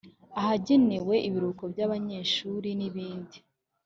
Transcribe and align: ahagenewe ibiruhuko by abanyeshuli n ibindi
ahagenewe 0.39 1.15
ibiruhuko 1.27 1.63
by 1.73 1.79
abanyeshuli 1.85 2.69
n 2.79 2.81
ibindi 2.89 3.37